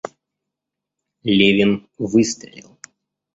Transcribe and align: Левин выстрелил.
Левин 1.21 1.87
выстрелил. 1.99 2.79